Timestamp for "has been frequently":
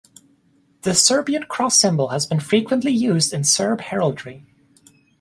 2.07-2.91